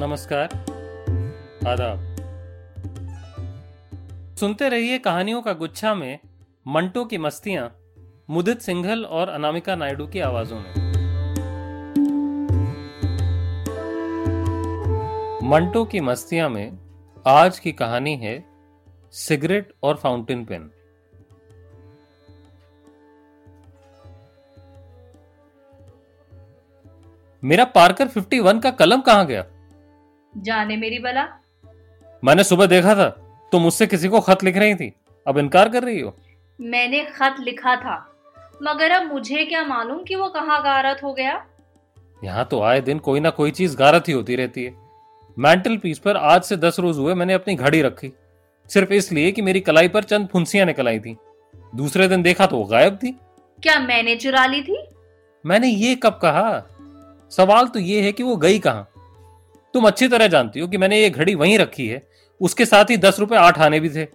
[0.00, 0.46] नमस्कार।
[1.68, 1.98] आदाब।
[4.36, 6.18] सुनते रहिए कहानियों का गुच्छा में
[6.68, 7.76] मंटो की मस्तियाँ,
[8.30, 10.74] मुदित सिंघल और अनामिका नायडू की आवाजों में।
[15.50, 16.78] मंटो की मस्तियाँ में
[17.26, 18.44] आज की कहानी है
[19.12, 20.70] सिगरेट और फाउंटेन पेन।
[27.44, 29.44] मेरा पार्कर 51 का कलम कहाँ गया?
[30.36, 31.26] जाने मेरी बला।
[32.24, 33.08] मैंने सुबह देखा था
[33.52, 34.92] तुम मुझसे किसी को खत लिख रही थी।
[35.26, 36.14] अब इनकार कर रही हो?
[36.60, 37.96] मैंने खत लिखा था
[38.62, 41.44] मगर अब मुझे क्या मालूम कि वो कहाँ गारत हो गया?
[42.24, 44.74] यहाँ तो आए दिन कोई ना कोई चीज़ गारत ही होती रहती है।
[45.38, 48.12] मेंटल पीस पर आज से दस रोज हुए मैंने अपनी घड़ी रखी।
[48.70, 51.16] सिर्फ़ इसलिए कि मेरी कलाई पर चंद फुंसियाँ निकल आई थी।
[51.74, 53.12] दूसरे दिन देखा तो वो गायब थी।
[53.62, 54.86] क्या मैंने चुरा ली थी?
[55.46, 56.62] मैंने ये कब कहा?
[57.30, 58.88] सवाल तो ये है कि वो गई कहाँ?
[59.76, 62.02] तुम अच्छी तरह जानती हो कि मैंने ये घड़ी वहीं रखी है।
[62.40, 64.06] उसके साथ ही दस रुपए आठ आने भी थे।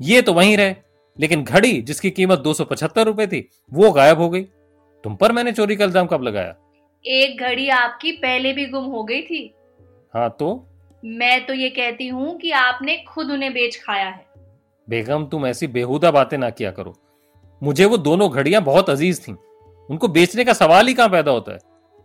[0.00, 0.74] ये तो वहीं रहे
[1.18, 4.42] लेकिन घड़ी जिसकी कीमत दो सौ पचहत्तर रुपए थी वो गायब हो गई।
[5.04, 6.54] तुम पर मैंने चोरी का इल्ज़ाम कब लगाया?
[7.04, 9.40] एक घड़ी आपकी पहले भी गुम हो गई थी।
[10.14, 10.66] हाँ तो?
[11.02, 14.24] मैं तो ये कहती हूँ कि आपने खुद उन्हें बेच खाया है।
[14.88, 16.94] बेगम तुम ऐसी बेहुदा बातें ना किया करो।
[17.62, 19.34] मुझे वो दोनों घड़ियाँ बहुत अज़ीज़ थीं।
[19.90, 21.58] उनको बेचने का सवाल ही कहाँ पैदा होता है?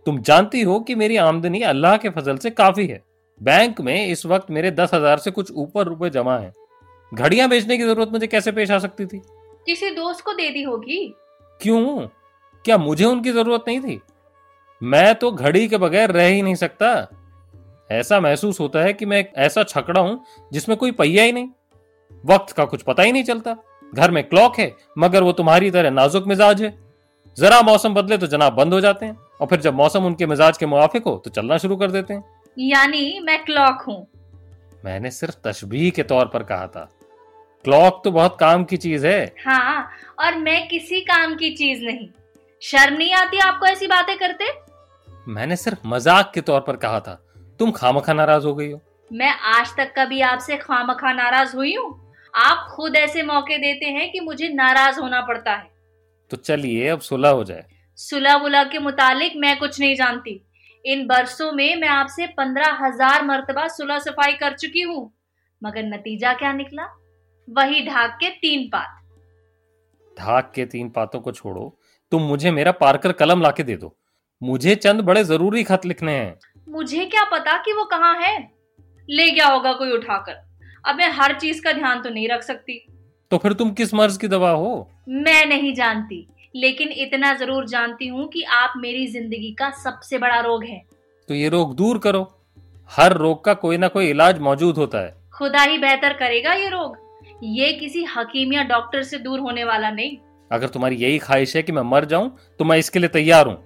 [0.06, 3.02] तुम जानती हो कि मेरी आमदनी अल्लाह के फजल से काफ़ी है।
[3.42, 6.54] बैंक में इस वक्त मेरे दस हज़ार से कुछ ऊपर रुपए जमा है।
[7.12, 9.22] घड़ियाँ बेचने की ज़रूरत मुझे कैसे पेश आ सकती थी?
[9.66, 11.06] किसी दोस्त को दे दी होगी।
[11.62, 12.08] क्यों?
[12.66, 14.00] क्या मुझे उनकी ज़रूरत नहीं थी?
[14.82, 16.88] मैं तो घड़ी के बगैर रह ही नहीं सकता।
[17.90, 21.50] ऐसा महसूस होता है कि मैं एक ऐसा छकड़ा हूँ जिसमें कोई पहिया ही नहीं।
[22.24, 23.56] वक्त का कुछ पता ही नहीं चलता।
[23.94, 26.74] घर में क्लॉक है मगर वो तुम्हारी तरह नाजुक मिजाज है।
[27.38, 30.58] जरा मौसम बदले तो जनाब बंद हो जाते हैं। और फिर जब मौसम उनके मिजाज
[30.58, 32.24] के मुआफिक हो तो चलना शुरू कर देते हैं।
[32.58, 33.96] यानी मैं क्लॉक हूँ।
[34.86, 36.90] मैंने सिर्फ़ तशबीह के तौर पर कहा था।
[37.66, 39.90] क्लॉक तो बहुत काम की चीज़ है। हाँ
[40.20, 42.08] और मैं किसी काम की चीज़ नहीं।
[42.62, 44.46] शर्म नहीं आती आपको ऐसी बातें करते?
[45.28, 47.20] मैंने सिर्फ़ मज़ाक के तौर पर कहा था।
[47.60, 48.82] तुम खामखा नाराज़ हो गई हो।
[49.12, 54.12] मैं आज तक कभी आपसे खामखा नाराज़ हुई हूँ। आप खुद ऐसे मौके देते हैं
[54.12, 55.72] कि मुझे नाराज़ होना पड़ता है।
[56.32, 57.66] तो चलिए अब सुलह हो जाए।
[58.00, 60.42] सुलह बुला के मुतालिक मैं कुछ नहीं जानती।
[60.86, 65.12] इन बरसों में मैं आपसे पंद्रह हज़ार मरतबा सुलह सफ़ाई कर चुकी हूँ
[65.62, 66.88] मगर नतीजा क्या निकला?
[67.48, 69.00] वही ढाक के तीन पात।
[70.18, 71.78] ढाक के तीन पातों को छोड़ो
[72.12, 73.96] तुम मुझे मेरा पार्कर कलम लाके दे दो।
[74.42, 76.36] मुझे चंद बड़े ज़रूरी खत लिखने हैं।
[76.68, 78.38] मुझे क्या पता कि वो कहाँ है?
[79.10, 80.42] ले गया होगा कोई उठाकर।
[80.86, 82.86] अब मैं हर चीज़ का ध्यान तो नहीं रख सकती।
[83.32, 84.90] तो फिर तुम किस मर्ज की दवा हो?
[85.10, 90.40] मैं नहीं जानती। लेकिन इतना ज़रूर जानती हूँ कि आप मेरी ज़िंदगी का सबसे बड़ा
[90.40, 90.82] रोग है।
[91.30, 92.28] तो ये रोग दूर करो।
[92.92, 96.70] हर रोग का कोई ना कोई इलाज मौजूद होता है। खुदा ही बेहतर करेगा ये
[96.70, 96.98] रोग।
[97.44, 100.18] ये किसी हकीम या डॉक्टर से दूर होने वाला नहीं।
[100.52, 103.58] अगर तुम्हारी यही ख्वाहिश है कि मैं मर जाऊँ तो मैं इसके लिए तैयार हूँ।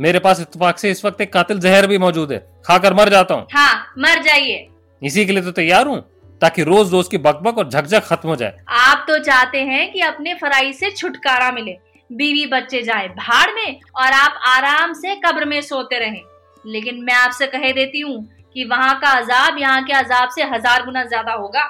[0.00, 3.34] मेरे पास इत्तेफाक से इस वक्त एक कातिल जहर भी मौजूद है। खाकर मर जाता
[3.34, 4.66] हूँ। हाँ मर जाइए।
[5.02, 6.00] इसी के लिए तो तैयार हूँ
[6.40, 10.00] ताकि रोज रोज की बकबक और झकझक खत्म हो जाए। आप तो चाहते हैं कि
[10.02, 11.76] अपने फराई से छुटकारा मिले।
[12.10, 16.22] बीवी बच्चे जाए भाड़ में और आप आराम से कब्र में सोते रहें।
[16.64, 18.16] लेकिन मैं आपसे कह देती हूँ
[18.56, 21.64] कि वहाँ का अजाब यहाँ के अजाब से हज़ार गुना ज़्यादा होगा।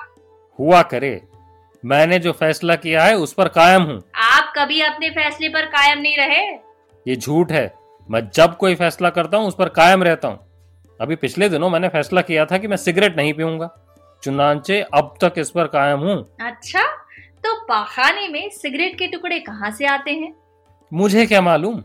[0.58, 1.20] हुआ करे।
[1.82, 5.98] मैंने जो फैसला किया है उस पर कायम हूँ। आप कभी अपने फैसले पर कायम
[5.98, 6.44] नहीं रहे?
[7.06, 7.72] ये झूठ है।
[8.08, 10.38] मैं जब कोई फैसला करता हूँ उस पर कायम रहता हूँ।
[11.00, 13.68] अभी पिछले दिनों मैंने फैसला किया था कि मैं सिगरेट नहीं पीऊँगा।
[14.22, 16.82] चुनाचे अब तक इस पर कायम हूँ। अच्छा।
[17.46, 20.32] तो पाखाने में सिगरेट के टुकड़े कहाँ से आते हैं?
[20.92, 21.80] मुझे क्या मालूम?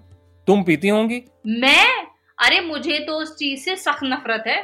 [0.48, 2.06] तुम पीती होंगी। मैं?
[2.38, 4.62] अरे मुझे तो उस चीज़ से सख्त नफरत है।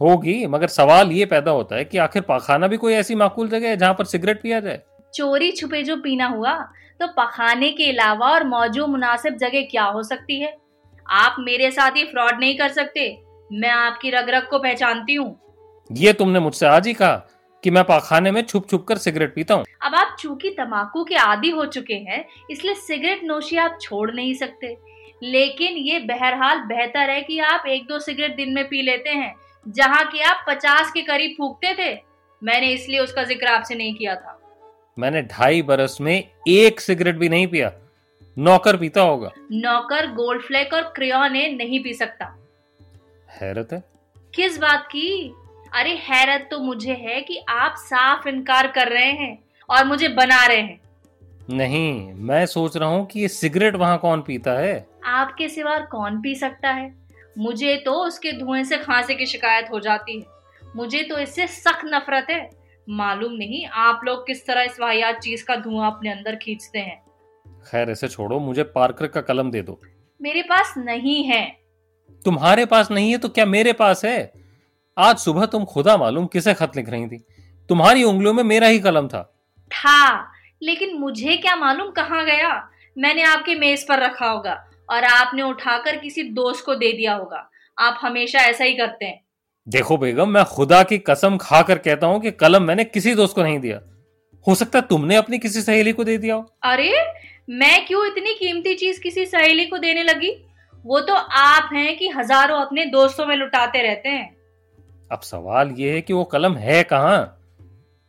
[0.00, 3.68] होगी मगर सवाल ये पैदा होता है कि आखिर पाखाना भी कोई ऐसी माकूल जगह
[3.68, 4.80] है जहाँ पर सिगरेट पिया जाए?
[5.14, 6.54] चोरी छुपे जो पीना हुआ
[7.00, 10.56] तो पखाने के अलावा और मौजूद मुनासिब जगह क्या हो सकती है?
[11.06, 13.06] आप मेरे साथ ये फ्रॉड नहीं कर सकते।
[13.52, 15.36] मैं आपकी रग रग को पहचानती हूँ।
[15.90, 17.28] ये तुमने मुझसे आज ही कहा।
[17.64, 21.14] कि मैं पाखाने में छुप छुप कर सिगरेट पीता हूँ। अब आप चूँकि तंबाकू के
[21.16, 24.76] आदि हो चुके हैं इसलिए सिगरेट नोशी आप छोड़ नहीं सकते।
[25.22, 29.34] लेकिन ये बहरहाल बेहतर है कि आप एक दो सिगरेट दिन में पी लेते हैं
[29.66, 31.92] जहाँ की आप पचास के करीब फूकते थे।
[32.42, 34.38] मैंने इसलिए उसका ज़िक्र आपसे नहीं किया था।
[34.98, 36.14] मैंने ढाई बरस में
[36.48, 37.72] एक सिगरेट भी नहीं पिया।
[38.36, 42.26] नौकर पीता होगा। नौकर गोल्ड फ्लेक और क्रियोने नहीं पी सकता।
[43.40, 43.82] हैरत है।
[44.34, 45.34] किस बात की?
[45.74, 49.38] अरे हैरत तो मुझे है कि आप साफ़ इनकार कर रहे हैं
[49.68, 50.80] और मुझे बना रहे हैं।
[51.50, 54.86] नहीं मैं सोच रहा हूँ कि ये सिगरेट वहाँ कौन पीता है?
[55.04, 56.92] आपके सिवा कौन पी सकता है?
[57.38, 61.84] मुझे तो उसके धुएँ से खांसी की शिकायत हो जाती है। मुझे तो इससे सख्त
[61.84, 62.50] नफरत है।
[62.88, 67.02] मालूम नहीं आप लोग किस तरह इस वाहियात चीज़ का धुआँ अपने अंदर खींचते हैं।
[67.66, 69.80] खैर ऐसे छोड़ो मुझे पार्कर का कलम दे दो।
[70.20, 71.44] मेरे पास नहीं है।
[72.24, 74.32] तुम्हारे पास नहीं है तो क्या मेरे पास है?
[74.96, 77.16] आज सुबह तुम खुदा मालूम किसे खत लिख रही थी।
[77.70, 79.22] तुम्हारी उंगलियों में मेरा ही कलम था।
[79.70, 80.32] था
[80.62, 82.50] लेकिन मुझे क्या मालूम कहाँ गया?
[82.96, 84.52] मैंने आपके मेज पर रखा होगा
[84.90, 89.20] और आपने उठाकर किसी दोस्त को दे दिया होगा। आप हमेशा ऐसा ही करते हैं।
[89.66, 93.34] देखो बेगम मैं खुदा की कसम खा कर कहता हूँ कि कलम मैंने किसी दोस्त
[93.34, 93.80] को नहीं दिया।
[94.46, 96.92] हो सकता है तुमने अपनी किसी सहेली को दे दिया हो। अरे
[97.50, 100.30] मैं क्यों इतनी कीमती चीज़ किसी सहेली को देने लगी?
[100.84, 104.33] वो तो आप हैं कि हज़ारों अपने दोस्तों में लुटाते रहते हैं।
[105.14, 107.40] अब सवाल ये है कि वो कलम है कहाँ?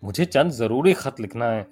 [0.04, 1.66] मुझे चंद ज़रूरी खत लिखना है।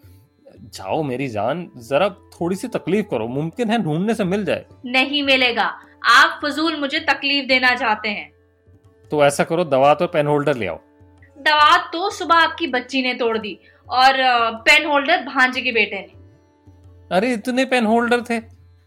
[0.74, 5.24] जाओ मेरी जान जरा थोड़ी सी तकलीफ़ करो मुमकिन है ढूँढने से मिल जाए। नहीं
[5.24, 5.64] मिलेगा।
[6.06, 8.32] आप फजूल मुझे तकलीफ़ देना चाहते हैं।
[9.12, 10.78] तो ऐसा करो दवा तो पेन होल्डर ले आओ।
[11.38, 13.58] दवा तो सुबह आपकी बच्ची ने तोड़ दी
[13.88, 14.18] और
[14.60, 18.40] पेन होल्डर भांजे के बेटे ने। अरे इतने पेन होल्डर थे।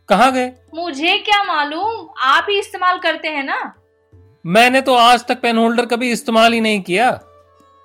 [0.09, 0.53] कहाँ गए?
[0.75, 2.09] मुझे क्या मालूम?
[2.19, 3.75] आप ही इस्तेमाल करते हैं ना?
[4.47, 7.11] मैंने तो आज तक पेन होल्डर कभी इस्तेमाल ही नहीं किया।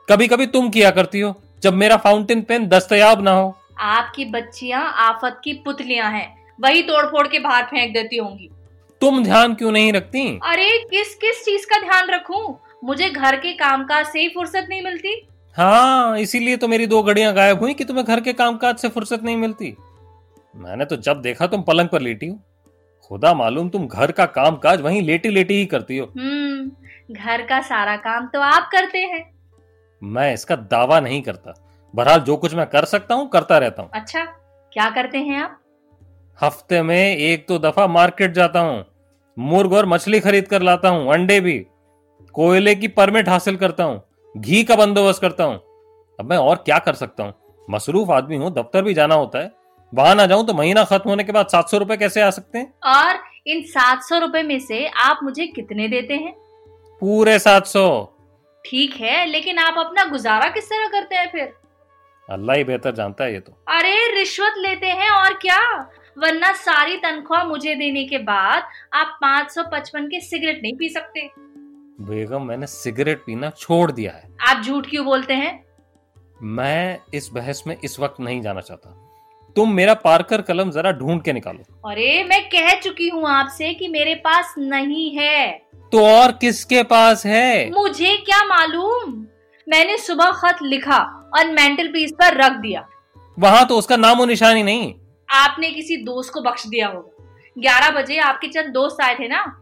[0.08, 4.84] कभी कभी तुम किया करती हो जब मेरा फाउंटेन पेन दस्तयाब ना हो। आपकी बच्चियाँ
[5.00, 6.28] आफत की पुतलियाँ हैं।
[6.60, 8.50] वही तोड़ फोड़ के बाहर फेंक देती होंगी।
[9.02, 10.28] तुम ध्यान क्यों नहीं रखती?
[10.44, 12.58] अरे किस किस चीज़ का ध्यान रखूँ?
[12.84, 15.16] मुझे घर के कामकाज से ही फुर्सत नहीं मिलती।
[15.58, 19.24] हाँ इसीलिए तो मेरी दो घड़ियाँ गायब हुई कि तुम्हें घर के कामकाज से फुर्सत
[19.24, 19.76] नहीं मिलती।
[20.56, 22.40] मैंने तो जब देखा तुम पलंग पर लेटी हो।
[23.12, 26.51] खुदा मालूम तुम घर का कामकाज वहीं लेटी लेटी ही करती हो। हम्म
[27.12, 29.24] घर का सारा काम तो आप करते हैं।
[30.02, 31.54] मैं इसका दावा नहीं करता।
[31.94, 34.24] बहरहाल जो कुछ मैं कर सकता हूँ करता रहता हूँ। अच्छा
[34.72, 35.58] क्या करते हैं आप?
[36.40, 38.84] हफ़्ते में एक दो दफ़ा मार्केट जाता हूँ
[39.38, 41.58] मुर्ग और मछली खरीद कर लाता हूँ अंडे भी
[42.36, 44.02] कोयले की परमिट हासिल करता हूँ
[44.36, 45.56] घी का बंदोबस्त करता हूँ।
[46.20, 47.34] अब मैं और क्या कर सकता हूँ?
[47.68, 49.52] मसरूफ आदमी हूँ दफ्तर भी जाना होता है।
[49.94, 52.58] वहाँ ना जाऊँ तो महीना खत्म होने के बाद सात सौ रूपए कैसे आ सकते
[52.58, 52.74] हैं?
[52.88, 56.34] और इन सात सौ रुपए में से आप मुझे कितने देते हैं?
[57.02, 58.18] पूरे सात सौ।
[58.66, 61.54] ठीक है लेकिन आप अपना गुजारा किस तरह करते हैं फिर?
[62.30, 65.60] अल्लाह ही बेहतर जानता है ये तो। अरे रिश्वत लेते हैं और क्या?
[66.18, 68.64] वरना सारी तनख्वाह मुझे देने के बाद
[68.94, 71.30] आप पाँच सौ पचपन के सिगरेट नहीं पी सकते।
[72.02, 75.66] बेगम मैंने सिगरेट पीना छोड़ दिया है। आप झूठ क्यों बोलते हैं?
[76.42, 79.01] मैं इस बहस में इस वक्त नहीं जाना चाहता।
[79.56, 83.88] तुम मेरा पार्कर कलम जरा ढूंढ के निकालो। अरे मैं कह चुकी हूँ आपसे कि
[83.88, 85.52] मेरे पास नहीं है।
[85.92, 87.70] तो और किसके पास है?
[87.72, 89.26] मुझे क्या मालूम?
[89.70, 90.98] मैंने सुबह खत लिखा
[91.38, 92.88] और मेंटल पीस पर रख दिया।
[93.40, 94.94] वहाँ तो उसका नामो निशानी नहीं।
[95.30, 99.58] आपने किसी दोस्त को बख्श दिया होगा। ग्यारह बजे आपके चंद दोस्त आए थे ना?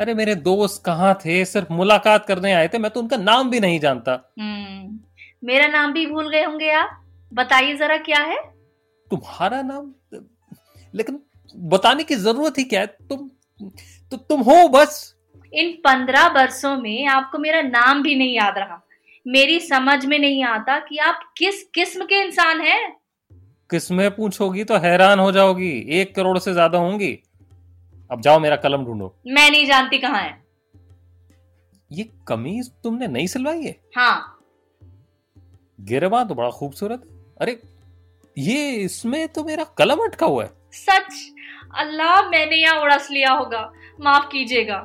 [0.00, 1.44] अरे मेरे दोस्त कहाँ थे?
[1.44, 4.98] सिर्फ़ मुलाकात करने आए थे। मैं तो उनका नाम भी नहीं जानता। हम्म
[5.44, 8.57] मेरा नाम भी भूल गए होंगे आप। बताइए जरा क्या है?
[9.10, 9.92] तुम्हारा नाम
[10.94, 11.20] लेकिन
[11.54, 12.86] बताने की ज़रूरत ही क्या है?
[12.86, 13.28] तुम
[14.12, 15.14] तो तुम हो बस।
[15.52, 18.80] इन पंद्रह वर्षों में आपको मेरा नाम भी नहीं याद रहा।
[19.26, 22.96] मेरी समझ में नहीं आता कि आप किस किस्म के इंसान हैं।
[23.70, 25.70] किसमें पूछोगी तो हैरान हो जाओगी।
[26.00, 27.12] एक करोड़ से ज़्यादा होंगी।
[28.10, 30.36] अब जाओ मेरा कलम ढूंढो। मैं नहीं जानती कहाँ है।
[31.90, 33.76] ये कमीज तुमने नहीं सिलवाई है?
[33.96, 34.34] हाँ।
[35.80, 37.02] गिरवा तो बड़ा खूबसूरत
[37.40, 37.60] अरे
[38.38, 41.14] ये इसमें तो मेरा कलम अटका हुआ है। सच?
[41.78, 43.60] अल्लाह मैंने यहाँ उड़स लिया होगा।
[44.00, 44.78] माफ़ कीजिएगा।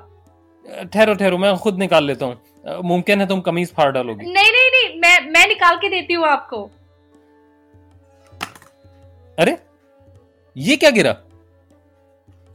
[0.93, 4.69] ठहरो ठहरो मैं खुद निकाल लेता हूँ। मुमकिन है तुम कमीज फाड़ डालोगी। नहीं नहीं
[4.71, 6.63] नहीं मैं मैं निकाल के देती हूँ आपको।
[9.37, 9.57] अरे
[10.55, 11.11] ये क्या गिरा?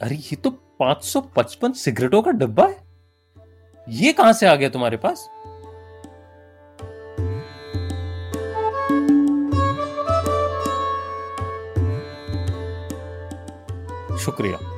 [0.02, 0.50] अरे ये तो
[0.81, 2.76] 555 सिगरेटों का डब्बा है।
[3.87, 5.28] ये कहाँ से आ गया तुम्हारे पास?
[14.28, 14.77] cho criar.